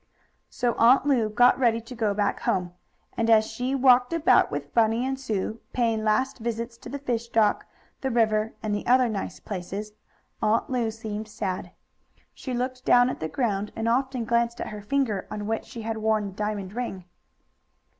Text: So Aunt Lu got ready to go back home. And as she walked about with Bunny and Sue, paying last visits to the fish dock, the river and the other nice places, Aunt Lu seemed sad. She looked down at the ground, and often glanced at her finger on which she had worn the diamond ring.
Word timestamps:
So 0.49 0.73
Aunt 0.79 1.05
Lu 1.05 1.29
got 1.29 1.59
ready 1.59 1.79
to 1.81 1.93
go 1.93 2.15
back 2.15 2.39
home. 2.39 2.73
And 3.15 3.29
as 3.29 3.45
she 3.45 3.75
walked 3.75 4.13
about 4.13 4.49
with 4.49 4.73
Bunny 4.73 5.05
and 5.05 5.19
Sue, 5.19 5.59
paying 5.73 6.03
last 6.03 6.39
visits 6.39 6.75
to 6.79 6.89
the 6.89 6.97
fish 6.97 7.27
dock, 7.27 7.67
the 8.01 8.09
river 8.09 8.53
and 8.63 8.73
the 8.73 8.83
other 8.87 9.07
nice 9.07 9.39
places, 9.39 9.93
Aunt 10.41 10.71
Lu 10.71 10.89
seemed 10.89 11.27
sad. 11.27 11.69
She 12.33 12.55
looked 12.55 12.83
down 12.83 13.11
at 13.11 13.19
the 13.19 13.29
ground, 13.29 13.71
and 13.75 13.87
often 13.87 14.25
glanced 14.25 14.59
at 14.59 14.69
her 14.69 14.81
finger 14.81 15.27
on 15.29 15.45
which 15.45 15.65
she 15.65 15.83
had 15.83 15.97
worn 15.97 16.29
the 16.29 16.33
diamond 16.35 16.73
ring. 16.73 17.05